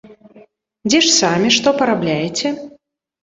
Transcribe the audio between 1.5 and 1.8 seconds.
што